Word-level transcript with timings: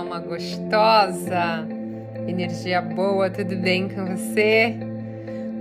Alma 0.00 0.18
gostosa! 0.18 1.68
Energia 2.26 2.80
boa, 2.80 3.28
tudo 3.28 3.54
bem 3.56 3.86
com 3.86 4.06
você? 4.06 4.74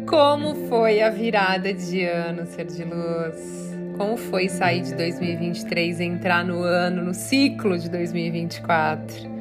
Como 0.08 0.56
foi 0.70 1.02
a 1.02 1.10
virada 1.10 1.74
de 1.74 2.06
ano, 2.06 2.46
ser 2.46 2.66
de 2.66 2.86
luz? 2.86 3.76
Como 3.98 4.16
foi 4.16 4.48
sair 4.48 4.82
de 4.82 4.96
2023 4.96 6.00
e 6.00 6.04
entrar 6.06 6.46
no 6.46 6.64
ano, 6.64 7.04
no 7.04 7.14
ciclo 7.14 7.78
de 7.78 7.90
2024? 7.90 9.39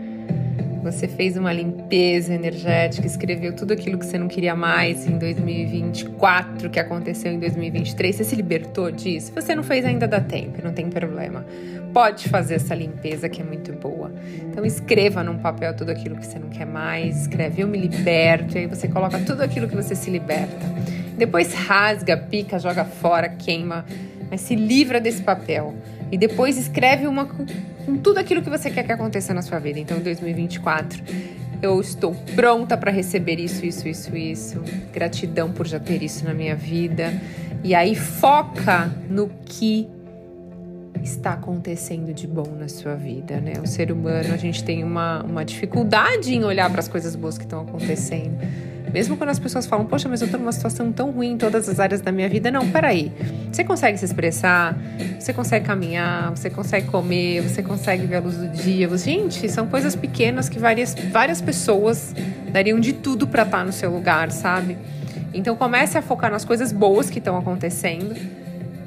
Você 0.90 1.06
fez 1.06 1.36
uma 1.36 1.52
limpeza 1.52 2.32
energética, 2.32 3.06
escreveu 3.06 3.54
tudo 3.54 3.72
aquilo 3.72 3.98
que 3.98 4.06
você 4.06 4.16
não 4.16 4.26
queria 4.26 4.54
mais 4.54 5.06
em 5.06 5.18
2024, 5.18 6.70
que 6.70 6.80
aconteceu 6.80 7.30
em 7.30 7.38
2023. 7.38 8.16
Você 8.16 8.24
se 8.24 8.34
libertou 8.34 8.90
disso? 8.90 9.26
Se 9.26 9.32
você 9.32 9.54
não 9.54 9.62
fez, 9.62 9.84
ainda 9.84 10.08
dá 10.08 10.20
tempo, 10.20 10.62
não 10.64 10.72
tem 10.72 10.88
problema. 10.88 11.44
Pode 11.92 12.28
fazer 12.28 12.54
essa 12.54 12.74
limpeza 12.74 13.28
que 13.28 13.42
é 13.42 13.44
muito 13.44 13.72
boa. 13.72 14.10
Então 14.50 14.64
escreva 14.64 15.22
num 15.22 15.38
papel 15.38 15.76
tudo 15.76 15.90
aquilo 15.90 16.16
que 16.16 16.26
você 16.26 16.38
não 16.38 16.48
quer 16.48 16.66
mais, 16.66 17.22
escreve 17.22 17.62
eu 17.62 17.68
me 17.68 17.78
liberto, 17.78 18.56
e 18.56 18.60
aí 18.60 18.66
você 18.66 18.88
coloca 18.88 19.18
tudo 19.20 19.42
aquilo 19.42 19.68
que 19.68 19.76
você 19.76 19.94
se 19.94 20.10
liberta. 20.10 20.66
Depois 21.18 21.52
rasga, 21.52 22.16
pica, 22.16 22.58
joga 22.58 22.84
fora, 22.84 23.28
queima, 23.28 23.84
mas 24.30 24.40
se 24.40 24.54
livra 24.54 25.00
desse 25.00 25.22
papel. 25.22 25.74
E 26.10 26.18
depois 26.18 26.56
escreve 26.56 27.06
uma 27.06 27.26
com 27.26 27.46
tudo 28.02 28.18
aquilo 28.18 28.42
que 28.42 28.50
você 28.50 28.70
quer 28.70 28.84
que 28.84 28.92
aconteça 28.92 29.32
na 29.32 29.42
sua 29.42 29.58
vida. 29.58 29.78
Então, 29.78 29.98
em 29.98 30.02
2024, 30.02 31.02
eu 31.60 31.80
estou 31.80 32.14
pronta 32.34 32.76
para 32.76 32.90
receber 32.90 33.38
isso, 33.40 33.64
isso, 33.64 33.88
isso, 33.88 34.16
isso. 34.16 34.62
Gratidão 34.92 35.50
por 35.50 35.66
já 35.66 35.80
ter 35.80 36.02
isso 36.02 36.24
na 36.24 36.32
minha 36.32 36.54
vida. 36.54 37.12
E 37.64 37.74
aí 37.74 37.94
foca 37.94 38.92
no 39.08 39.28
que 39.44 39.88
está 41.02 41.32
acontecendo 41.32 42.12
de 42.12 42.26
bom 42.26 42.54
na 42.58 42.68
sua 42.68 42.94
vida, 42.94 43.40
né? 43.40 43.54
O 43.62 43.66
ser 43.66 43.90
humano, 43.90 44.34
a 44.34 44.36
gente 44.36 44.62
tem 44.62 44.84
uma, 44.84 45.22
uma 45.22 45.44
dificuldade 45.44 46.34
em 46.34 46.44
olhar 46.44 46.70
para 46.70 46.80
as 46.80 46.88
coisas 46.88 47.16
boas 47.16 47.38
que 47.38 47.44
estão 47.44 47.62
acontecendo. 47.62 48.36
Mesmo 48.92 49.16
quando 49.16 49.30
as 49.30 49.38
pessoas 49.38 49.66
falam, 49.66 49.84
poxa, 49.86 50.08
mas 50.08 50.22
eu 50.22 50.30
tô 50.30 50.38
numa 50.38 50.52
situação 50.52 50.90
tão 50.92 51.10
ruim 51.10 51.32
em 51.32 51.36
todas 51.36 51.68
as 51.68 51.78
áreas 51.78 52.00
da 52.00 52.10
minha 52.10 52.28
vida. 52.28 52.50
Não, 52.50 52.68
peraí. 52.70 53.12
Você 53.52 53.64
consegue 53.64 53.98
se 53.98 54.04
expressar, 54.04 54.76
você 55.18 55.32
consegue 55.32 55.66
caminhar, 55.66 56.30
você 56.30 56.50
consegue 56.50 56.86
comer, 56.88 57.42
você 57.42 57.62
consegue 57.62 58.06
ver 58.06 58.16
a 58.16 58.20
luz 58.20 58.36
do 58.36 58.48
dia. 58.48 58.88
Gente, 58.96 59.48
são 59.48 59.66
coisas 59.66 59.94
pequenas 59.94 60.48
que 60.48 60.58
várias, 60.58 60.94
várias 61.12 61.40
pessoas 61.40 62.14
dariam 62.50 62.80
de 62.80 62.92
tudo 62.92 63.26
para 63.26 63.42
estar 63.42 63.58
tá 63.58 63.64
no 63.64 63.72
seu 63.72 63.90
lugar, 63.90 64.30
sabe? 64.30 64.78
Então 65.32 65.54
comece 65.56 65.98
a 65.98 66.02
focar 66.02 66.30
nas 66.30 66.44
coisas 66.44 66.72
boas 66.72 67.10
que 67.10 67.18
estão 67.18 67.36
acontecendo. 67.36 68.14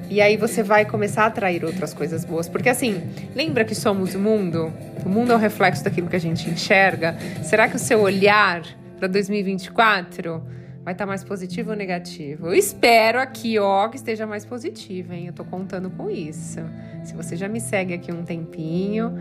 E 0.10 0.20
aí 0.20 0.36
você 0.36 0.62
vai 0.62 0.84
começar 0.84 1.24
a 1.24 1.28
atrair 1.28 1.64
outras 1.64 1.94
coisas 1.94 2.26
boas. 2.26 2.50
Porque 2.50 2.68
assim, 2.68 3.02
lembra 3.34 3.64
que 3.64 3.74
somos 3.74 4.14
o 4.14 4.20
mundo? 4.20 4.74
O 5.06 5.10
mundo 5.10 5.32
é 5.32 5.36
o 5.36 5.38
reflexo 5.38 5.84
daquilo 5.84 6.08
que 6.08 6.16
a 6.18 6.20
gente 6.20 6.50
enxerga. 6.50 7.16
Será 7.44 7.70
que 7.70 7.78
o 7.78 7.80
seu 7.80 8.02
olhar 8.02 8.62
para 9.02 9.08
2024 9.08 10.44
vai 10.84 10.94
estar 10.94 11.06
tá 11.06 11.08
mais 11.08 11.24
positivo 11.24 11.72
ou 11.72 11.76
negativo? 11.76 12.48
Eu 12.48 12.54
espero 12.54 13.20
aqui, 13.20 13.58
ó, 13.58 13.90
que 13.90 13.96
esteja 13.96 14.28
mais 14.28 14.46
positivo, 14.46 15.12
hein? 15.12 15.26
Eu 15.26 15.34
tô 15.34 15.44
contando 15.44 15.90
com 15.90 16.08
isso. 16.08 16.60
Se 17.04 17.16
você 17.16 17.36
já 17.36 17.50
me 17.50 17.60
segue 17.60 17.96
aqui 17.96 18.12
um 18.12 18.24
tempinho, 18.24 19.12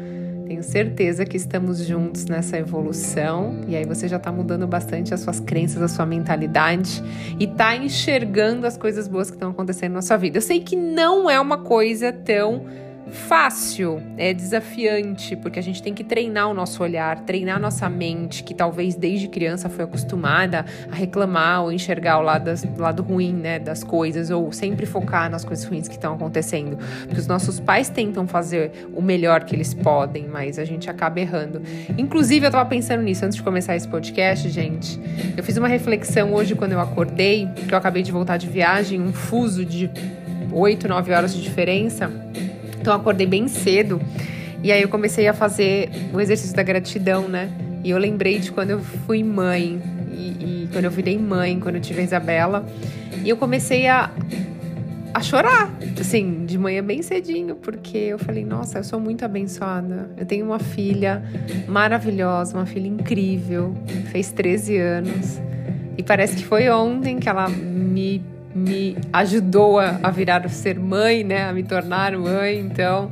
tenho 0.47 0.63
certeza 0.63 1.25
que 1.25 1.35
estamos 1.35 1.79
juntos 1.79 2.27
nessa 2.27 2.59
evolução 2.59 3.63
e 3.67 3.75
aí 3.75 3.87
você 3.87 4.07
já 4.07 4.19
está 4.19 4.31
mudando 4.31 4.67
bastante 4.67 5.15
as 5.15 5.21
suas 5.21 5.41
crenças, 5.41 5.81
a 5.81 5.89
sua 5.89 6.05
mentalidade 6.05 7.03
e 7.39 7.45
está 7.45 7.75
enxergando 7.75 8.67
as 8.67 8.77
coisas 8.77 9.09
boas 9.09 9.31
que 9.31 9.37
estão 9.37 9.51
acontecendo 9.51 9.95
na 9.95 10.03
sua 10.03 10.19
vida. 10.19 10.37
Eu 10.37 10.43
sei 10.43 10.61
que 10.61 10.77
não 10.77 11.31
é 11.31 11.41
uma 11.41 11.57
coisa 11.57 12.13
tão 12.13 12.67
fácil, 13.11 14.03
é 14.17 14.33
desafiante, 14.33 15.37
porque 15.37 15.59
a 15.59 15.63
gente 15.63 15.83
tem 15.83 15.93
que 15.93 16.05
treinar 16.05 16.49
o 16.49 16.55
nosso 16.55 16.83
olhar, 16.83 17.21
treinar 17.21 17.57
a 17.57 17.59
nossa 17.59 17.89
mente, 17.89 18.43
que 18.43 18.55
talvez 18.55 18.95
desde 18.95 19.29
criança 19.29 19.69
foi 19.69 19.85
acostumada 19.85 20.65
a 20.91 20.95
reclamar 20.95 21.63
ou 21.65 21.73
enxergar 21.73 22.19
o 22.19 22.23
lado, 22.23 22.45
das, 22.45 22.65
lado 22.77 23.03
ruim 23.03 23.33
né, 23.33 23.59
das 23.59 23.83
coisas, 23.83 24.31
ou 24.31 24.53
sempre 24.53 24.87
focar 24.87 25.31
nas 25.31 25.45
coisas 25.45 25.65
ruins 25.65 25.89
que 25.89 25.95
estão 25.95 26.15
acontecendo. 26.15 26.79
Porque 27.07 27.21
os 27.21 27.27
nossos 27.27 27.61
pais 27.61 27.89
tentam 27.89 28.27
fazer 28.27 28.73
o 28.95 29.03
melhor 29.03 29.45
que 29.45 29.55
eles 29.55 29.75
podem, 29.75 30.27
mas 30.29 30.59
a 30.59 30.65
gente 30.65 30.89
acaba 30.89 31.21
errando. 31.21 31.63
Inclusive, 31.99 32.47
eu 32.47 32.51
tava 32.51 32.69
pensando 32.69 33.03
nisso 33.03 33.25
antes 33.25 33.37
de 33.37 33.43
começar 33.43 33.77
esse 33.77 33.89
podcast, 33.89 34.49
gente. 34.49 35.01
Eu 35.37 35.43
fiz 35.43 35.57
uma 35.57 35.69
reflexão 35.69 36.33
hoje 36.35 36.55
quando 36.55 36.73
eu 36.73 36.81
acordei, 36.81 37.49
que 37.69 37.73
eu 37.73 37.79
acabei 37.79 38.03
de 38.03 38.13
voltar 38.13 38.37
de 38.37 38.47
viagem, 38.47 39.01
um 39.01 39.13
fuso 39.13 39.65
de 39.65 39.91
8, 40.53 40.89
9 40.89 41.13
horas 41.13 41.35
de 41.35 41.43
diferença. 41.43 42.11
Então 42.81 42.95
eu 42.95 43.01
acordei 43.01 43.27
bem 43.27 43.47
cedo 43.47 44.01
e 44.63 44.73
aí 44.73 44.83
eu 44.83 44.89
comecei 44.89 45.29
a 45.29 45.33
fazer 45.33 45.91
o 46.13 46.21
exercício 46.21 46.55
da 46.55 46.63
gratidão, 46.63 47.29
né? 47.29 47.51
E 47.83 47.91
eu 47.91 47.99
lembrei 47.99 48.39
de 48.39 48.53
quando 48.53 48.71
eu 48.71 48.81
fui 48.81 49.23
mãe 49.23 49.81
e, 50.11 50.65
e 50.65 50.69
quando 50.73 50.85
eu 50.85 50.91
virei 50.91 51.19
mãe, 51.19 51.59
quando 51.59 51.77
eu 51.77 51.81
tive 51.81 52.01
a 52.01 52.05
Isabela. 52.05 52.67
E 53.25 53.29
eu 53.29 53.37
comecei 53.37 53.87
a, 53.87 54.11
a 55.15 55.21
chorar, 55.21 55.71
assim, 55.99 56.45
de 56.45 56.59
manhã 56.59 56.83
bem 56.83 57.03
cedinho, 57.03 57.57
porque 57.57 57.97
eu 57.97 58.19
falei, 58.19 58.45
nossa, 58.45 58.79
eu 58.79 58.85
sou 58.85 59.01
muito 59.01 59.25
abençoada. 59.25 60.11
Eu 60.17 60.27
tenho 60.27 60.45
uma 60.45 60.59
filha 60.59 61.23
maravilhosa, 61.67 62.57
uma 62.57 62.67
filha 62.67 62.87
incrível, 62.87 63.75
fez 64.11 64.31
13 64.31 64.77
anos. 64.77 65.41
E 65.97 66.03
parece 66.03 66.37
que 66.37 66.45
foi 66.45 66.69
ontem 66.69 67.19
que 67.19 67.29
ela 67.29 67.49
me 67.49 68.23
me 68.55 68.97
ajudou 69.13 69.79
a, 69.79 70.01
a 70.03 70.11
virar 70.11 70.49
ser 70.49 70.79
mãe, 70.79 71.23
né? 71.25 71.49
A 71.49 71.53
me 71.53 71.63
tornar 71.63 72.17
mãe, 72.17 72.59
então. 72.59 73.11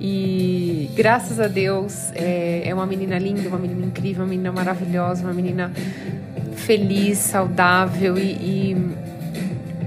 E 0.00 0.90
graças 0.94 1.40
a 1.40 1.48
Deus 1.48 2.12
é, 2.14 2.62
é 2.66 2.74
uma 2.74 2.84
menina 2.84 3.18
linda, 3.18 3.48
uma 3.48 3.58
menina 3.58 3.86
incrível, 3.86 4.22
uma 4.24 4.30
menina 4.30 4.52
maravilhosa, 4.52 5.22
uma 5.22 5.32
menina 5.32 5.72
feliz, 6.56 7.18
saudável 7.18 8.18
e, 8.18 8.32
e 8.32 8.76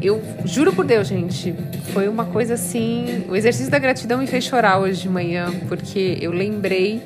eu 0.02 0.22
juro 0.46 0.74
por 0.74 0.86
Deus, 0.86 1.08
gente, 1.08 1.54
foi 1.94 2.08
uma 2.08 2.26
coisa 2.26 2.54
assim. 2.54 3.26
O 3.30 3.36
exercício 3.36 3.72
da 3.72 3.80
gratidão 3.80 4.20
me 4.20 4.28
fez 4.28 4.44
chorar 4.44 4.80
hoje 4.80 5.02
de 5.02 5.10
manhã, 5.10 5.52
porque 5.68 6.18
eu 6.22 6.32
lembrei 6.32 7.02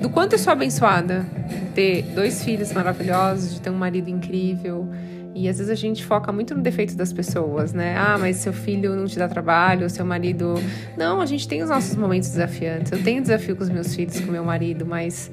do 0.00 0.08
quanto 0.10 0.32
eu 0.32 0.38
sou 0.38 0.52
abençoada 0.52 1.24
de 1.48 1.60
ter 1.74 2.02
dois 2.14 2.44
filhos 2.44 2.72
maravilhosos, 2.72 3.54
de 3.54 3.60
ter 3.60 3.70
um 3.70 3.76
marido 3.76 4.08
incrível, 4.08 4.88
e 5.34 5.48
às 5.48 5.58
vezes 5.58 5.70
a 5.70 5.74
gente 5.74 6.04
foca 6.04 6.30
muito 6.30 6.54
no 6.54 6.62
defeito 6.62 6.94
das 6.96 7.12
pessoas, 7.12 7.72
né? 7.72 7.96
Ah, 7.96 8.16
mas 8.18 8.36
seu 8.36 8.52
filho 8.52 8.94
não 8.94 9.06
te 9.06 9.18
dá 9.18 9.28
trabalho, 9.28 9.88
seu 9.88 10.04
marido. 10.04 10.54
Não, 10.96 11.20
a 11.20 11.26
gente 11.26 11.48
tem 11.48 11.62
os 11.62 11.70
nossos 11.70 11.96
momentos 11.96 12.28
desafiantes. 12.28 12.92
Eu 12.92 13.02
tenho 13.02 13.22
desafio 13.22 13.56
com 13.56 13.62
os 13.62 13.70
meus 13.70 13.94
filhos, 13.94 14.20
com 14.20 14.30
meu 14.30 14.44
marido, 14.44 14.84
mas 14.84 15.30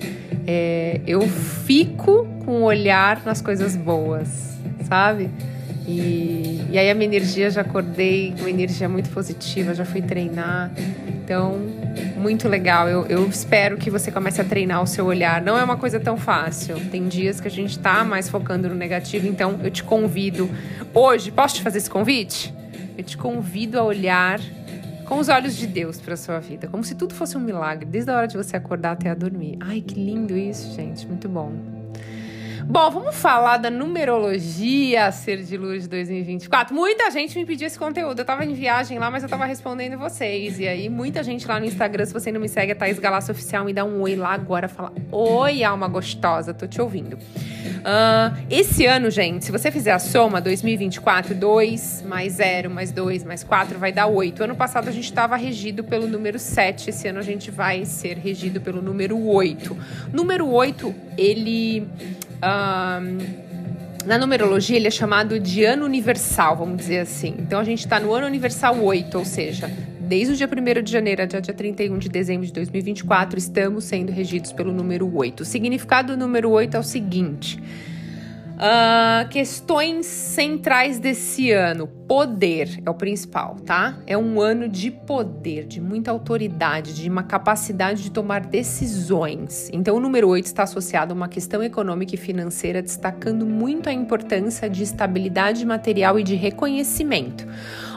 é, 0.47 1.01
eu 1.05 1.21
fico 1.21 2.25
com 2.45 2.61
o 2.61 2.63
olhar 2.63 3.23
nas 3.25 3.41
coisas 3.41 3.75
boas, 3.75 4.57
sabe? 4.87 5.29
E, 5.87 6.65
e 6.71 6.77
aí 6.77 6.89
a 6.89 6.93
minha 6.93 7.07
energia, 7.07 7.49
já 7.49 7.61
acordei 7.61 8.33
uma 8.39 8.49
energia 8.49 8.87
muito 8.87 9.09
positiva, 9.09 9.73
já 9.73 9.83
fui 9.83 10.01
treinar. 10.01 10.71
Então, 11.07 11.59
muito 12.17 12.47
legal. 12.47 12.87
Eu, 12.87 13.05
eu 13.07 13.27
espero 13.27 13.77
que 13.77 13.89
você 13.89 14.11
comece 14.11 14.41
a 14.41 14.43
treinar 14.43 14.81
o 14.81 14.87
seu 14.87 15.05
olhar. 15.05 15.41
Não 15.41 15.57
é 15.57 15.63
uma 15.63 15.77
coisa 15.77 15.99
tão 15.99 16.17
fácil. 16.17 16.79
Tem 16.89 17.07
dias 17.07 17.39
que 17.39 17.47
a 17.47 17.51
gente 17.51 17.71
está 17.71 18.03
mais 18.03 18.29
focando 18.29 18.69
no 18.69 18.75
negativo, 18.75 19.27
então 19.27 19.59
eu 19.63 19.71
te 19.71 19.83
convido. 19.83 20.49
Hoje, 20.93 21.31
posso 21.31 21.55
te 21.55 21.61
fazer 21.61 21.77
esse 21.77 21.89
convite? 21.89 22.53
Eu 22.97 23.03
te 23.03 23.17
convido 23.17 23.79
a 23.79 23.83
olhar 23.83 24.39
com 25.05 25.17
os 25.17 25.27
olhos 25.27 25.55
de 25.55 25.65
Deus 25.65 25.99
para 25.99 26.15
sua 26.15 26.39
vida, 26.39 26.67
como 26.67 26.83
se 26.83 26.93
tudo 26.93 27.15
fosse 27.15 27.35
um 27.35 27.39
milagre, 27.39 27.85
desde 27.85 28.11
a 28.11 28.17
hora 28.17 28.27
de 28.27 28.37
você 28.37 28.55
acordar 28.55 28.91
até 28.91 29.09
a 29.09 29.15
dormir. 29.15 29.57
Ai, 29.59 29.81
que 29.81 29.95
lindo 29.95 30.37
isso, 30.37 30.75
gente, 30.75 31.07
muito 31.07 31.27
bom. 31.27 31.78
Bom, 32.71 32.91
vamos 32.91 33.15
falar 33.15 33.57
da 33.57 33.71
numerologia 33.71 35.11
Ser 35.11 35.41
de 35.41 35.57
Luz 35.57 35.87
2024. 35.87 36.71
Muita 36.71 37.09
gente 37.09 37.35
me 37.35 37.43
pediu 37.43 37.65
esse 37.65 37.79
conteúdo. 37.79 38.19
Eu 38.19 38.25
tava 38.25 38.45
em 38.45 38.53
viagem 38.53 38.99
lá, 38.99 39.09
mas 39.09 39.23
eu 39.23 39.29
tava 39.29 39.43
respondendo 39.45 39.97
vocês. 39.97 40.59
E 40.59 40.67
aí, 40.67 40.87
muita 40.87 41.23
gente 41.23 41.47
lá 41.47 41.59
no 41.59 41.65
Instagram, 41.65 42.05
se 42.05 42.13
você 42.13 42.31
não 42.31 42.39
me 42.39 42.47
segue, 42.47 42.73
é 42.73 42.75
Thaís 42.75 42.99
Galaço 42.99 43.31
Oficial, 43.31 43.65
me 43.65 43.73
dá 43.73 43.83
um 43.83 43.99
oi 44.01 44.15
lá 44.15 44.33
agora. 44.33 44.67
Fala, 44.67 44.93
oi, 45.11 45.63
alma 45.63 45.87
gostosa, 45.87 46.53
tô 46.53 46.67
te 46.67 46.79
ouvindo. 46.79 47.15
Uh, 47.15 48.37
esse 48.51 48.85
ano, 48.85 49.09
gente, 49.09 49.45
se 49.45 49.51
você 49.51 49.71
fizer 49.71 49.93
a 49.93 49.99
soma 49.99 50.39
2024, 50.39 51.33
2 51.33 52.03
mais 52.05 52.33
0 52.33 52.69
mais 52.69 52.91
2 52.91 53.23
mais 53.23 53.43
4 53.43 53.79
vai 53.79 53.91
dar 53.91 54.05
8. 54.05 54.43
Ano 54.43 54.55
passado 54.55 54.89
a 54.89 54.91
gente 54.91 55.05
estava 55.05 55.35
regido 55.35 55.83
pelo 55.83 56.07
número 56.07 56.37
7, 56.37 56.91
esse 56.91 57.07
ano 57.07 57.17
a 57.17 57.23
gente 57.23 57.49
vai 57.49 57.83
ser 57.85 58.17
regido 58.17 58.61
pelo 58.61 58.79
número 58.79 59.19
8. 59.19 59.75
Número 60.13 60.47
8, 60.47 60.93
ele 61.17 61.87
na 62.41 64.17
numerologia, 64.17 64.75
ele 64.75 64.87
é 64.87 64.91
chamado 64.91 65.39
de 65.39 65.63
ano 65.63 65.85
universal, 65.85 66.55
vamos 66.55 66.77
dizer 66.77 66.99
assim. 66.99 67.35
Então, 67.39 67.59
a 67.59 67.63
gente 67.63 67.79
está 67.79 67.99
no 67.99 68.13
ano 68.13 68.25
universal 68.25 68.81
8, 68.81 69.17
ou 69.17 69.25
seja, 69.25 69.69
desde 69.99 70.33
o 70.33 70.35
dia 70.35 70.47
1 70.47 70.81
de 70.81 70.91
janeiro 70.91 71.21
até 71.21 71.37
o 71.37 71.41
dia 71.41 71.53
31 71.53 71.97
de 71.97 72.09
dezembro 72.09 72.45
de 72.45 72.53
2024, 72.53 73.37
estamos 73.37 73.83
sendo 73.83 74.11
regidos 74.11 74.51
pelo 74.51 74.71
número 74.71 75.13
8. 75.15 75.41
O 75.41 75.45
significado 75.45 76.13
do 76.15 76.19
número 76.19 76.49
8 76.49 76.77
é 76.77 76.79
o 76.79 76.83
seguinte. 76.83 77.61
Uh, 78.55 79.29
questões 79.29 80.05
centrais 80.05 80.99
desse 80.99 81.51
ano. 81.51 81.98
Poder 82.09 82.81
é 82.83 82.89
o 82.89 82.93
principal, 82.95 83.57
tá? 83.63 83.99
É 84.07 84.17
um 84.17 84.41
ano 84.41 84.67
de 84.67 84.89
poder, 84.89 85.67
de 85.67 85.79
muita 85.79 86.09
autoridade, 86.09 86.95
de 86.95 87.07
uma 87.07 87.21
capacidade 87.21 88.01
de 88.01 88.09
tomar 88.09 88.47
decisões. 88.47 89.69
Então, 89.71 89.95
o 89.95 89.99
número 89.99 90.27
8 90.27 90.43
está 90.43 90.63
associado 90.63 91.13
a 91.13 91.15
uma 91.15 91.27
questão 91.27 91.61
econômica 91.61 92.15
e 92.15 92.17
financeira, 92.17 92.81
destacando 92.81 93.45
muito 93.45 93.89
a 93.89 93.93
importância 93.93 94.67
de 94.67 94.81
estabilidade 94.81 95.63
material 95.63 96.17
e 96.19 96.23
de 96.23 96.33
reconhecimento. 96.33 97.45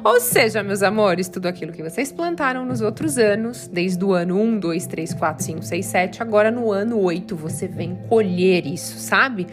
Ou 0.04 0.20
seja, 0.20 0.62
meus 0.62 0.82
amores, 0.82 1.28
tudo 1.28 1.46
aquilo 1.46 1.72
que 1.72 1.82
vocês 1.82 2.12
plantaram 2.12 2.66
nos 2.66 2.82
outros 2.82 3.16
anos, 3.16 3.66
desde 3.66 4.04
o 4.04 4.12
ano 4.12 4.38
1, 4.38 4.58
2, 4.58 4.86
3, 4.88 5.14
4, 5.14 5.44
5, 5.44 5.62
6, 5.62 5.86
7, 5.86 6.22
agora 6.22 6.50
no 6.50 6.70
ano 6.70 7.00
8 7.00 7.34
você 7.34 7.66
vem 7.66 7.96
colher 8.10 8.66
isso, 8.66 8.98
sabe? 8.98 9.46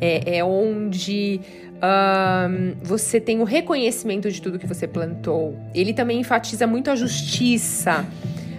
É, 0.00 0.38
é 0.38 0.44
onde. 0.44 1.40
Um, 1.82 2.74
você 2.82 3.18
tem 3.18 3.40
o 3.40 3.44
reconhecimento 3.44 4.30
de 4.30 4.40
tudo 4.40 4.58
que 4.58 4.66
você 4.66 4.86
plantou. 4.86 5.56
Ele 5.74 5.94
também 5.94 6.20
enfatiza 6.20 6.66
muito 6.66 6.90
a 6.90 6.96
justiça, 6.96 8.04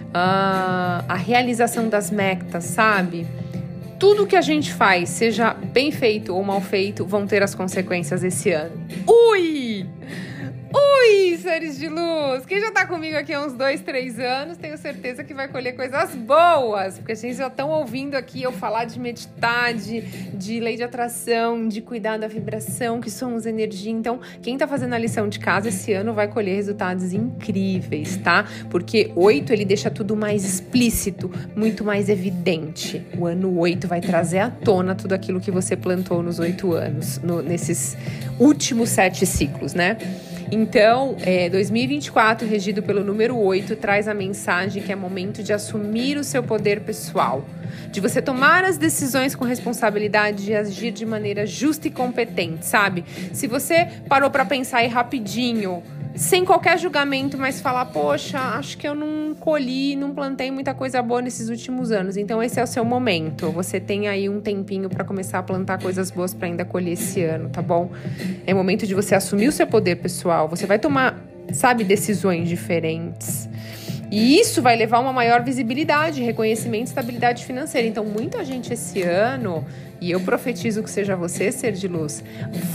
uh, 0.08 1.04
a 1.08 1.14
realização 1.14 1.88
das 1.88 2.10
metas, 2.10 2.64
sabe? 2.64 3.26
Tudo 3.98 4.26
que 4.26 4.34
a 4.34 4.40
gente 4.40 4.72
faz, 4.72 5.08
seja 5.10 5.54
bem 5.54 5.92
feito 5.92 6.34
ou 6.34 6.42
mal 6.42 6.60
feito, 6.60 7.06
vão 7.06 7.24
ter 7.24 7.42
as 7.42 7.54
consequências 7.54 8.24
esse 8.24 8.50
ano. 8.50 8.72
Ui! 9.06 9.71
Ui, 10.74 11.36
seres 11.36 11.78
de 11.78 11.86
luz! 11.86 12.46
Quem 12.46 12.58
já 12.58 12.70
tá 12.70 12.86
comigo 12.86 13.14
aqui 13.14 13.34
há 13.34 13.44
uns 13.44 13.52
dois, 13.52 13.82
três 13.82 14.18
anos, 14.18 14.56
tenho 14.56 14.78
certeza 14.78 15.22
que 15.22 15.34
vai 15.34 15.46
colher 15.46 15.76
coisas 15.76 16.14
boas, 16.14 16.96
porque 16.96 17.14
gente 17.14 17.34
já 17.34 17.48
estão 17.48 17.68
ouvindo 17.68 18.14
aqui 18.14 18.42
eu 18.42 18.50
falar 18.52 18.86
de 18.86 18.98
meditar, 18.98 19.74
de, 19.74 20.00
de 20.00 20.60
lei 20.60 20.76
de 20.76 20.82
atração, 20.82 21.68
de 21.68 21.82
cuidar 21.82 22.16
da 22.16 22.26
vibração, 22.26 23.02
que 23.02 23.10
somos 23.10 23.44
energia. 23.44 23.92
Então, 23.92 24.20
quem 24.40 24.56
tá 24.56 24.66
fazendo 24.66 24.94
a 24.94 24.98
lição 24.98 25.28
de 25.28 25.38
casa 25.38 25.68
esse 25.68 25.92
ano 25.92 26.14
vai 26.14 26.26
colher 26.28 26.56
resultados 26.56 27.12
incríveis, 27.12 28.16
tá? 28.16 28.46
Porque 28.70 29.12
oito 29.14 29.52
ele 29.52 29.66
deixa 29.66 29.90
tudo 29.90 30.16
mais 30.16 30.42
explícito, 30.42 31.30
muito 31.54 31.84
mais 31.84 32.08
evidente. 32.08 33.06
O 33.18 33.26
ano 33.26 33.58
oito 33.58 33.86
vai 33.86 34.00
trazer 34.00 34.38
à 34.38 34.50
tona 34.50 34.94
tudo 34.94 35.12
aquilo 35.12 35.38
que 35.38 35.50
você 35.50 35.76
plantou 35.76 36.22
nos 36.22 36.38
oito 36.38 36.72
anos, 36.72 37.18
no, 37.18 37.42
nesses 37.42 37.94
últimos 38.38 38.88
sete 38.88 39.26
ciclos, 39.26 39.74
né? 39.74 39.98
Então, 40.54 41.16
é, 41.22 41.48
2024, 41.48 42.46
regido 42.46 42.82
pelo 42.82 43.02
número 43.02 43.38
8, 43.38 43.74
traz 43.74 44.06
a 44.06 44.12
mensagem 44.12 44.82
que 44.82 44.92
é 44.92 44.94
momento 44.94 45.42
de 45.42 45.50
assumir 45.50 46.18
o 46.18 46.22
seu 46.22 46.42
poder 46.42 46.82
pessoal, 46.82 47.42
de 47.90 48.02
você 48.02 48.20
tomar 48.20 48.62
as 48.62 48.76
decisões 48.76 49.34
com 49.34 49.46
responsabilidade 49.46 50.50
e 50.50 50.54
agir 50.54 50.90
de 50.90 51.06
maneira 51.06 51.46
justa 51.46 51.88
e 51.88 51.90
competente, 51.90 52.66
sabe? 52.66 53.02
Se 53.32 53.46
você 53.46 53.88
parou 54.06 54.28
para 54.28 54.44
pensar 54.44 54.80
aí 54.80 54.88
rapidinho, 54.88 55.82
sem 56.14 56.44
qualquer 56.44 56.78
julgamento, 56.78 57.38
mas 57.38 57.60
falar, 57.60 57.86
poxa, 57.86 58.38
acho 58.38 58.76
que 58.76 58.86
eu 58.86 58.94
não 58.94 59.34
colhi, 59.34 59.96
não 59.96 60.14
plantei 60.14 60.50
muita 60.50 60.74
coisa 60.74 61.02
boa 61.02 61.22
nesses 61.22 61.48
últimos 61.48 61.90
anos. 61.90 62.16
Então 62.16 62.42
esse 62.42 62.60
é 62.60 62.62
o 62.62 62.66
seu 62.66 62.84
momento. 62.84 63.50
Você 63.50 63.80
tem 63.80 64.08
aí 64.08 64.28
um 64.28 64.40
tempinho 64.40 64.88
para 64.88 65.04
começar 65.04 65.38
a 65.38 65.42
plantar 65.42 65.80
coisas 65.80 66.10
boas 66.10 66.34
para 66.34 66.48
ainda 66.48 66.64
colher 66.64 66.92
esse 66.92 67.22
ano, 67.22 67.48
tá 67.48 67.62
bom? 67.62 67.90
É 68.46 68.52
momento 68.52 68.86
de 68.86 68.94
você 68.94 69.14
assumir 69.14 69.48
o 69.48 69.52
seu 69.52 69.66
poder 69.66 69.96
pessoal. 69.96 70.41
Você 70.48 70.66
vai 70.66 70.78
tomar, 70.78 71.18
sabe, 71.52 71.84
decisões 71.84 72.48
diferentes. 72.48 73.48
E 74.12 74.38
isso 74.38 74.60
vai 74.60 74.76
levar 74.76 74.98
a 74.98 75.00
uma 75.00 75.12
maior 75.12 75.42
visibilidade, 75.42 76.22
reconhecimento 76.22 76.82
e 76.82 76.88
estabilidade 76.88 77.46
financeira. 77.46 77.88
Então, 77.88 78.04
muita 78.04 78.44
gente 78.44 78.70
esse 78.70 79.00
ano, 79.00 79.64
e 80.02 80.10
eu 80.10 80.20
profetizo 80.20 80.82
que 80.82 80.90
seja 80.90 81.16
você, 81.16 81.50
ser 81.50 81.72
de 81.72 81.88
luz, 81.88 82.22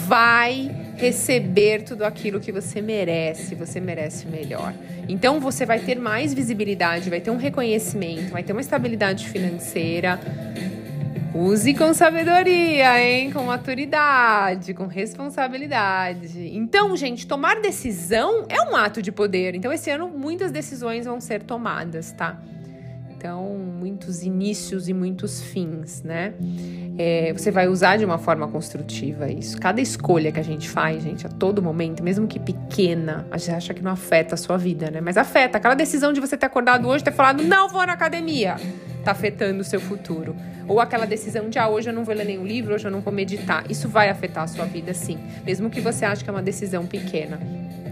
vai 0.07 0.75
receber 0.95 1.83
tudo 1.83 2.03
aquilo 2.05 2.39
que 2.39 2.51
você 2.51 2.81
merece. 2.81 3.53
Você 3.53 3.79
merece 3.79 4.25
o 4.25 4.31
melhor. 4.31 4.73
Então, 5.07 5.39
você 5.39 5.63
vai 5.63 5.77
ter 5.77 5.99
mais 5.99 6.33
visibilidade, 6.33 7.07
vai 7.07 7.21
ter 7.21 7.29
um 7.29 7.37
reconhecimento, 7.37 8.31
vai 8.31 8.41
ter 8.41 8.53
uma 8.53 8.61
estabilidade 8.61 9.27
financeira 9.27 10.19
Use 11.33 11.73
com 11.73 11.93
sabedoria, 11.93 12.99
hein? 12.99 13.31
Com 13.31 13.43
maturidade, 13.43 14.73
com 14.73 14.87
responsabilidade. 14.87 16.55
Então, 16.55 16.95
gente, 16.95 17.27
tomar 17.27 17.61
decisão 17.61 18.45
é 18.49 18.61
um 18.61 18.75
ato 18.75 19.01
de 19.01 19.11
poder. 19.11 19.53
Então, 19.53 19.71
esse 19.71 19.89
ano 19.91 20.07
muitas 20.09 20.51
decisões 20.51 21.05
vão 21.05 21.19
ser 21.19 21.43
tomadas, 21.43 22.11
tá? 22.11 22.37
Então, 23.17 23.57
muitos 23.57 24.21
inícios 24.21 24.87
e 24.87 24.93
muitos 24.93 25.41
fins, 25.41 26.03
né? 26.03 26.35
É, 26.99 27.33
você 27.33 27.49
vai 27.49 27.67
usar 27.67 27.97
de 27.97 28.05
uma 28.05 28.19
forma 28.19 28.47
construtiva 28.47 29.27
isso. 29.27 29.59
Cada 29.59 29.81
escolha 29.81 30.31
que 30.31 30.39
a 30.39 30.43
gente 30.43 30.69
faz, 30.69 31.01
gente, 31.01 31.25
a 31.25 31.29
todo 31.29 31.59
momento, 31.61 32.03
mesmo 32.03 32.27
que 32.27 32.39
pequena, 32.39 33.25
a 33.31 33.37
gente 33.39 33.51
acha 33.51 33.73
que 33.73 33.81
não 33.81 33.91
afeta 33.91 34.35
a 34.35 34.37
sua 34.37 34.55
vida, 34.55 34.91
né? 34.91 35.01
Mas 35.01 35.17
afeta. 35.17 35.57
Aquela 35.57 35.73
decisão 35.73 36.13
de 36.13 36.19
você 36.19 36.37
ter 36.37 36.45
acordado 36.45 36.87
hoje 36.87 37.03
ter 37.03 37.11
falado, 37.11 37.43
não 37.43 37.67
vou 37.67 37.85
na 37.87 37.93
academia 37.93 38.55
está 39.07 39.11
afetando 39.11 39.61
o 39.61 39.63
seu 39.63 39.79
futuro. 39.79 40.35
Ou 40.67 40.81
aquela 40.81 41.05
decisão 41.05 41.49
de, 41.49 41.57
ah, 41.57 41.69
hoje 41.69 41.89
eu 41.89 41.93
não 41.93 42.03
vou 42.03 42.13
ler 42.13 42.25
nenhum 42.25 42.45
livro, 42.45 42.75
hoje 42.75 42.85
eu 42.85 42.91
não 42.91 42.99
vou 42.99 43.13
meditar. 43.13 43.63
Isso 43.69 43.87
vai 43.87 44.09
afetar 44.09 44.43
a 44.43 44.47
sua 44.47 44.65
vida, 44.65 44.93
sim. 44.93 45.17
Mesmo 45.45 45.69
que 45.69 45.79
você 45.79 46.03
ache 46.03 46.23
que 46.23 46.29
é 46.29 46.33
uma 46.33 46.41
decisão 46.41 46.85
pequena, 46.85 47.39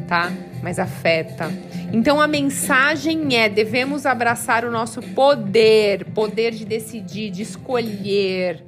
tá? 0.08 0.32
Mas 0.62 0.80
afeta. 0.80 1.52
Então 1.92 2.20
a 2.22 2.28
mensagem 2.28 3.36
é: 3.36 3.50
devemos 3.50 4.06
abraçar 4.06 4.66
o 4.66 4.72
nosso 4.72 5.02
poder, 5.02 6.06
poder 6.14 6.52
de 6.52 6.66
decidir, 6.66 7.30
de 7.30 7.42
escolher. 7.42 8.64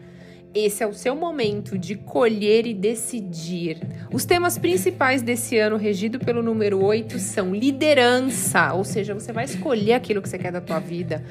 Esse 0.54 0.84
é 0.84 0.88
o 0.88 0.94
seu 0.94 1.16
momento 1.16 1.78
de 1.78 1.95
colher 1.95 2.66
e 2.66 2.74
decidir. 2.74 3.78
Os 4.12 4.25
temas 4.25 4.57
principais 4.57 5.22
desse 5.22 5.57
ano, 5.57 5.78
regido 5.78 6.18
pelo 6.18 6.42
número 6.42 6.84
8, 6.84 7.19
são 7.19 7.54
liderança, 7.54 8.74
ou 8.74 8.83
seja, 8.83 9.13
você 9.13 9.31
vai 9.31 9.45
escolher 9.45 9.94
aquilo 9.94 10.22
que 10.22 10.28
você 10.28 10.38
quer 10.38 10.51
da 10.51 10.62
tua 10.62 10.80
vida 10.80 11.24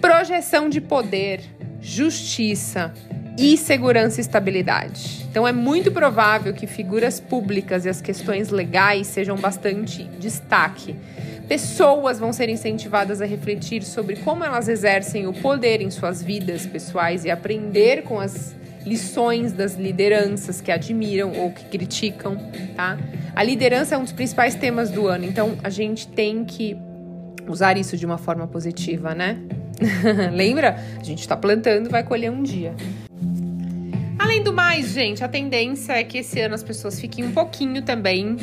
projeção 0.00 0.68
de 0.68 0.80
poder, 0.80 1.40
justiça 1.80 2.92
e 3.38 3.56
segurança 3.56 4.20
e 4.20 4.22
estabilidade. 4.22 5.26
Então 5.30 5.46
é 5.46 5.52
muito 5.52 5.90
provável 5.92 6.52
que 6.52 6.66
figuras 6.66 7.20
públicas 7.20 7.84
e 7.84 7.88
as 7.88 8.00
questões 8.00 8.50
legais 8.50 9.06
sejam 9.06 9.36
bastante 9.36 10.04
destaque. 10.18 10.96
Pessoas 11.48 12.18
vão 12.18 12.32
ser 12.32 12.48
incentivadas 12.48 13.20
a 13.20 13.24
refletir 13.24 13.82
sobre 13.82 14.16
como 14.16 14.44
elas 14.44 14.68
exercem 14.68 15.26
o 15.26 15.32
poder 15.32 15.80
em 15.80 15.90
suas 15.90 16.22
vidas 16.22 16.66
pessoais 16.66 17.24
e 17.24 17.30
aprender 17.30 18.02
com 18.02 18.20
as 18.20 18.54
lições 18.84 19.52
das 19.52 19.74
lideranças 19.74 20.60
que 20.60 20.72
admiram 20.72 21.32
ou 21.32 21.50
que 21.50 21.64
criticam, 21.64 22.36
tá? 22.74 22.98
A 23.34 23.42
liderança 23.42 23.94
é 23.94 23.98
um 23.98 24.02
dos 24.02 24.12
principais 24.12 24.54
temas 24.54 24.90
do 24.90 25.06
ano, 25.06 25.24
então 25.24 25.58
a 25.62 25.70
gente 25.70 26.08
tem 26.08 26.44
que 26.44 26.76
usar 27.46 27.76
isso 27.76 27.96
de 27.96 28.06
uma 28.06 28.18
forma 28.18 28.46
positiva, 28.46 29.14
né? 29.14 29.38
Lembra? 30.32 30.78
A 30.98 31.04
gente 31.04 31.20
está 31.20 31.36
plantando, 31.36 31.90
vai 31.90 32.02
colher 32.02 32.30
um 32.30 32.42
dia. 32.42 32.74
Além 34.30 34.44
do 34.44 34.52
mais, 34.52 34.92
gente, 34.92 35.24
a 35.24 35.28
tendência 35.28 35.92
é 35.94 36.04
que 36.04 36.18
esse 36.18 36.38
ano 36.38 36.54
as 36.54 36.62
pessoas 36.62 37.00
fiquem 37.00 37.24
um 37.24 37.32
pouquinho 37.32 37.82
também 37.82 38.36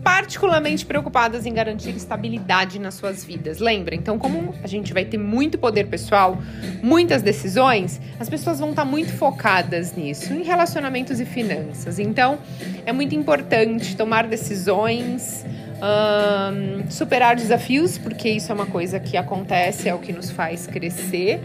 particularmente 0.00 0.86
preocupadas 0.86 1.44
em 1.44 1.52
garantir 1.52 1.90
estabilidade 1.96 2.78
nas 2.78 2.94
suas 2.94 3.24
vidas. 3.24 3.58
Lembra? 3.58 3.96
Então, 3.96 4.16
como 4.16 4.54
a 4.62 4.68
gente 4.68 4.94
vai 4.94 5.04
ter 5.04 5.18
muito 5.18 5.58
poder 5.58 5.88
pessoal, 5.88 6.38
muitas 6.80 7.20
decisões, 7.20 8.00
as 8.20 8.28
pessoas 8.28 8.60
vão 8.60 8.70
estar 8.70 8.84
muito 8.84 9.12
focadas 9.12 9.96
nisso, 9.96 10.32
em 10.32 10.44
relacionamentos 10.44 11.18
e 11.18 11.24
finanças. 11.24 11.98
Então, 11.98 12.38
é 12.86 12.92
muito 12.92 13.16
importante 13.16 13.96
tomar 13.96 14.28
decisões 14.28 15.44
um, 15.84 16.90
superar 16.90 17.34
desafios, 17.34 17.98
porque 17.98 18.28
isso 18.28 18.52
é 18.52 18.54
uma 18.54 18.66
coisa 18.66 19.00
que 19.00 19.16
acontece, 19.16 19.88
é 19.88 19.94
o 19.94 19.98
que 19.98 20.12
nos 20.12 20.30
faz 20.30 20.68
crescer. 20.68 21.40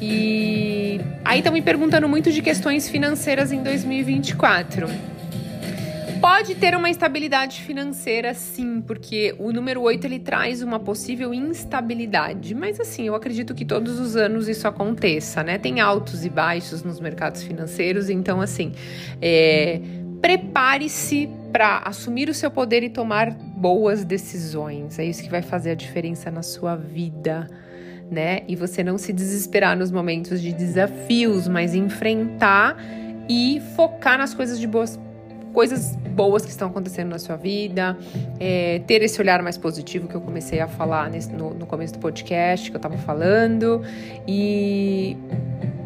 E 0.00 1.00
aí 1.24 1.38
estão 1.38 1.52
me 1.52 1.62
perguntando 1.62 2.08
muito 2.08 2.30
de 2.30 2.42
questões 2.42 2.88
financeiras 2.88 3.52
em 3.52 3.62
2024. 3.62 4.88
Pode 6.20 6.54
ter 6.54 6.74
uma 6.74 6.88
instabilidade 6.88 7.62
financeira, 7.62 8.32
sim, 8.34 8.80
porque 8.80 9.34
o 9.38 9.52
número 9.52 9.82
8 9.82 10.06
ele 10.06 10.18
traz 10.18 10.62
uma 10.62 10.80
possível 10.80 11.32
instabilidade. 11.32 12.54
Mas 12.54 12.80
assim, 12.80 13.06
eu 13.06 13.14
acredito 13.14 13.54
que 13.54 13.64
todos 13.64 14.00
os 14.00 14.16
anos 14.16 14.48
isso 14.48 14.66
aconteça, 14.66 15.42
né? 15.42 15.58
Tem 15.58 15.80
altos 15.80 16.24
e 16.24 16.30
baixos 16.30 16.82
nos 16.82 17.00
mercados 17.00 17.42
financeiros, 17.42 18.08
então 18.08 18.40
assim, 18.40 18.72
é, 19.20 19.80
prepare-se 20.20 21.28
para 21.52 21.78
assumir 21.84 22.28
o 22.28 22.34
seu 22.34 22.50
poder 22.50 22.82
e 22.82 22.88
tomar 22.88 23.30
boas 23.30 24.04
decisões. 24.04 24.98
É 24.98 25.04
isso 25.04 25.22
que 25.22 25.30
vai 25.30 25.42
fazer 25.42 25.70
a 25.70 25.74
diferença 25.74 26.30
na 26.30 26.42
sua 26.42 26.76
vida. 26.76 27.48
Né? 28.10 28.42
E 28.46 28.54
você 28.54 28.84
não 28.84 28.98
se 28.98 29.12
desesperar 29.12 29.76
nos 29.76 29.90
momentos 29.90 30.40
de 30.40 30.52
desafios, 30.52 31.48
mas 31.48 31.74
enfrentar 31.74 32.76
e 33.28 33.60
focar 33.74 34.16
nas 34.16 34.32
coisas 34.32 34.60
de 34.60 34.66
boas 34.66 34.98
coisas 35.52 35.96
boas 35.96 36.44
que 36.44 36.50
estão 36.50 36.68
acontecendo 36.68 37.08
na 37.08 37.18
sua 37.18 37.36
vida, 37.36 37.96
é, 38.38 38.82
ter 38.86 39.02
esse 39.02 39.18
olhar 39.18 39.42
mais 39.42 39.56
positivo 39.56 40.06
que 40.06 40.14
eu 40.14 40.20
comecei 40.20 40.60
a 40.60 40.68
falar 40.68 41.08
nesse, 41.08 41.32
no, 41.32 41.54
no 41.54 41.64
começo 41.64 41.94
do 41.94 41.98
podcast 41.98 42.70
que 42.70 42.76
eu 42.76 42.78
estava 42.78 42.98
falando 42.98 43.82
e 44.28 45.16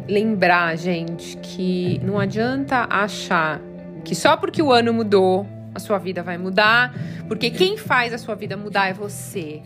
lembrar, 0.09 0.77
gente, 0.77 1.37
que 1.37 2.01
não 2.03 2.19
adianta 2.19 2.85
achar 2.89 3.61
que 4.03 4.13
só 4.13 4.35
porque 4.35 4.61
o 4.61 4.73
ano 4.73 4.93
mudou 4.93 5.47
a 5.73 5.79
sua 5.79 5.97
vida 5.97 6.21
vai 6.21 6.37
mudar, 6.37 6.93
porque 7.27 7.49
quem 7.49 7.77
faz 7.77 8.13
a 8.13 8.17
sua 8.17 8.35
vida 8.35 8.57
mudar 8.57 8.89
é 8.89 8.93
você, 8.93 9.61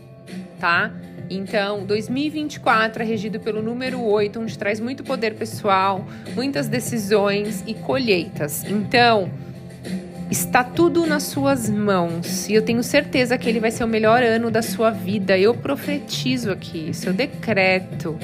tá? 0.60 0.92
Então, 1.28 1.84
2024 1.84 3.02
é 3.02 3.06
regido 3.06 3.40
pelo 3.40 3.62
número 3.62 4.02
8, 4.02 4.40
onde 4.40 4.56
traz 4.56 4.78
muito 4.80 5.02
poder 5.02 5.34
pessoal, 5.34 6.06
muitas 6.34 6.68
decisões 6.68 7.62
e 7.66 7.74
colheitas. 7.74 8.64
Então, 8.64 9.30
Está 10.28 10.64
tudo 10.64 11.06
nas 11.06 11.22
suas 11.22 11.70
mãos 11.70 12.48
e 12.48 12.54
eu 12.54 12.60
tenho 12.60 12.82
certeza 12.82 13.38
que 13.38 13.48
ele 13.48 13.60
vai 13.60 13.70
ser 13.70 13.84
o 13.84 13.86
melhor 13.86 14.24
ano 14.24 14.50
da 14.50 14.60
sua 14.60 14.90
vida. 14.90 15.38
Eu 15.38 15.54
profetizo 15.54 16.50
aqui, 16.50 16.92
seu 16.92 17.12
decreto. 17.12 18.18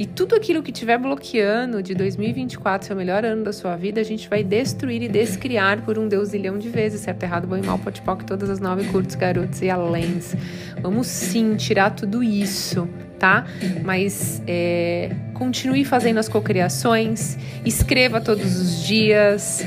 E 0.00 0.06
tudo 0.06 0.34
aquilo 0.34 0.62
que 0.62 0.70
estiver 0.70 0.96
bloqueando 0.96 1.82
de 1.82 1.94
2024 1.94 2.86
ser 2.86 2.94
o 2.94 2.96
melhor 2.96 3.22
ano 3.22 3.44
da 3.44 3.52
sua 3.52 3.76
vida, 3.76 4.00
a 4.00 4.02
gente 4.02 4.30
vai 4.30 4.42
destruir 4.42 5.02
e 5.02 5.08
descriar 5.08 5.82
por 5.82 5.98
um 5.98 6.08
Deus 6.08 6.32
ilhão 6.32 6.58
de 6.58 6.70
vezes, 6.70 7.02
certo, 7.02 7.22
errado, 7.22 7.46
bom 7.46 7.58
e 7.58 7.62
mal, 7.62 7.78
pote 7.78 8.00
poc, 8.00 8.24
todas 8.24 8.48
as 8.48 8.60
nove 8.60 8.84
curtos, 8.84 9.14
garotos 9.14 9.60
e 9.60 9.68
aléns. 9.68 10.34
Vamos 10.80 11.06
sim 11.06 11.54
tirar 11.54 11.90
tudo 11.90 12.22
isso, 12.22 12.88
tá? 13.18 13.44
Mas 13.84 14.40
é, 14.46 15.14
continue 15.34 15.84
fazendo 15.84 16.16
as 16.16 16.30
cocriações, 16.30 17.36
escreva 17.66 18.22
todos 18.22 18.58
os 18.58 18.82
dias 18.82 19.62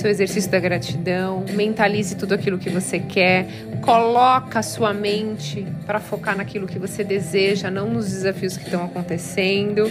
seu 0.00 0.10
exercício 0.10 0.50
da 0.50 0.58
gratidão, 0.58 1.44
mentalize 1.52 2.16
tudo 2.16 2.32
aquilo 2.32 2.58
que 2.58 2.70
você 2.70 2.98
quer, 2.98 3.46
coloca 3.82 4.58
a 4.58 4.62
sua 4.62 4.94
mente 4.94 5.66
para 5.84 6.00
focar 6.00 6.36
naquilo 6.36 6.66
que 6.66 6.78
você 6.78 7.04
deseja, 7.04 7.70
não 7.70 7.90
nos 7.90 8.10
desafios 8.10 8.56
que 8.56 8.64
estão 8.64 8.84
acontecendo. 8.84 9.90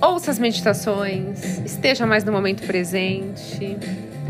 Ouça 0.00 0.30
as 0.30 0.38
meditações, 0.38 1.58
esteja 1.64 2.06
mais 2.06 2.22
no 2.22 2.30
momento 2.30 2.64
presente, 2.64 3.76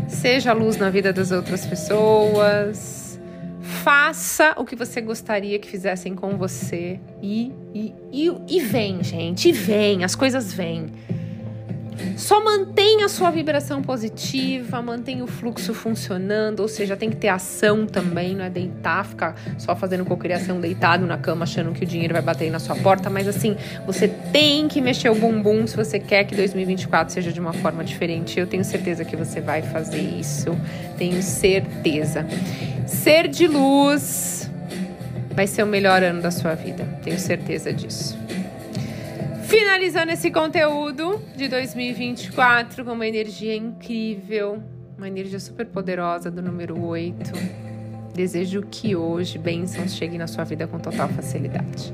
seja 0.07 0.51
luz 0.53 0.77
na 0.77 0.89
vida 0.89 1.13
das 1.13 1.31
outras 1.31 1.65
pessoas. 1.65 3.19
Faça 3.61 4.55
o 4.57 4.65
que 4.65 4.75
você 4.75 4.99
gostaria 4.99 5.59
que 5.59 5.69
fizessem 5.69 6.15
com 6.15 6.35
você 6.35 6.99
e, 7.21 7.53
e, 7.73 7.93
e, 8.11 8.31
e 8.47 8.59
vem, 8.61 9.03
gente, 9.03 9.49
e 9.49 9.51
vem, 9.51 10.03
as 10.03 10.15
coisas 10.15 10.51
vêm. 10.51 10.87
Só 12.17 12.43
mantenha 12.43 13.05
a 13.05 13.09
sua 13.09 13.31
vibração 13.31 13.81
positiva, 13.81 14.81
mantenha 14.81 15.23
o 15.23 15.27
fluxo 15.27 15.73
funcionando, 15.73 16.61
ou 16.61 16.67
seja, 16.67 16.95
tem 16.95 17.09
que 17.09 17.15
ter 17.15 17.29
ação 17.29 17.85
também, 17.85 18.35
não 18.35 18.45
é 18.45 18.49
deitar, 18.49 19.05
ficar 19.05 19.35
só 19.57 19.75
fazendo 19.75 20.05
cocriação 20.05 20.59
deitado 20.59 21.05
na 21.05 21.17
cama 21.17 21.43
achando 21.43 21.71
que 21.71 21.83
o 21.83 21.87
dinheiro 21.87 22.13
vai 22.13 22.21
bater 22.21 22.51
na 22.51 22.59
sua 22.59 22.75
porta, 22.75 23.09
mas 23.09 23.27
assim, 23.27 23.55
você 23.85 24.07
tem 24.07 24.67
que 24.67 24.81
mexer 24.81 25.09
o 25.09 25.15
bumbum 25.15 25.65
se 25.67 25.75
você 25.75 25.99
quer 25.99 26.23
que 26.23 26.35
2024 26.35 27.13
seja 27.13 27.31
de 27.31 27.39
uma 27.39 27.53
forma 27.53 27.83
diferente. 27.83 28.39
Eu 28.39 28.47
tenho 28.47 28.63
certeza 28.63 29.03
que 29.05 29.15
você 29.15 29.41
vai 29.41 29.61
fazer 29.61 30.01
isso. 30.01 30.55
Tenho 30.97 31.21
certeza. 31.21 32.25
Ser 32.85 33.27
de 33.27 33.47
luz 33.47 34.49
vai 35.33 35.47
ser 35.47 35.63
o 35.63 35.67
melhor 35.67 36.03
ano 36.03 36.21
da 36.21 36.31
sua 36.31 36.53
vida. 36.55 36.85
Tenho 37.03 37.19
certeza 37.19 37.71
disso. 37.71 38.28
Finalizando 39.49 40.11
esse 40.11 40.29
conteúdo 40.29 41.19
de 41.35 41.47
2024 41.47 42.85
com 42.85 42.91
uma 42.91 43.07
energia 43.07 43.55
incrível, 43.55 44.61
uma 44.95 45.07
energia 45.07 45.39
super 45.39 45.65
poderosa 45.65 46.29
do 46.29 46.39
número 46.39 46.79
8. 46.79 47.31
Desejo 48.13 48.61
que 48.69 48.95
hoje 48.95 49.39
bênçãos 49.39 49.95
cheguem 49.95 50.19
na 50.19 50.27
sua 50.27 50.43
vida 50.43 50.67
com 50.67 50.77
total 50.77 51.09
facilidade. 51.09 51.91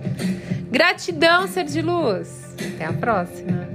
Gratidão, 0.69 1.47
ser 1.47 1.63
de 1.63 1.81
luz. 1.81 2.53
Até 2.75 2.83
a 2.83 2.91
próxima. 2.91 3.69